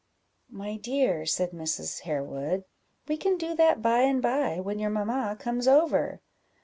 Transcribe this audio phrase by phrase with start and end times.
[0.49, 1.99] "My dear," said Mrs.
[1.99, 2.63] Harewood,
[3.07, 6.21] "we can do that by and by, when your mamma comes over."